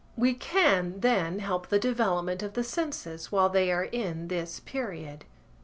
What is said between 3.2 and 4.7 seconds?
while they are in this